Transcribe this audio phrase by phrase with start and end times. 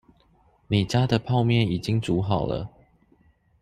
[0.67, 2.71] 你家的泡麵已經煮好了